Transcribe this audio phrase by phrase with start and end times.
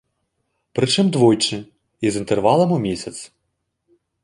[0.79, 1.59] Прычым, двойчы
[2.07, 3.17] і з інтэрвалам у месяц.